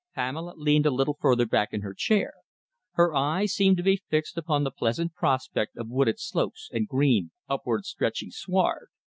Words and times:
Pamela 0.15 0.55
leaned 0.57 0.87
a 0.87 0.89
little 0.89 1.15
further 1.21 1.45
back 1.45 1.73
in 1.73 1.81
her 1.81 1.93
chair. 1.93 2.33
Her 2.93 3.13
eyes 3.13 3.53
seemed 3.53 3.77
to 3.77 3.83
be 3.83 4.01
fixed 4.09 4.35
upon 4.35 4.63
the 4.63 4.71
pleasant 4.71 5.13
prospect 5.13 5.77
of 5.77 5.89
wooded 5.89 6.19
slopes 6.19 6.71
and 6.73 6.87
green, 6.87 7.29
upward 7.47 7.85
stretching 7.85 8.31
sward. 8.31 8.87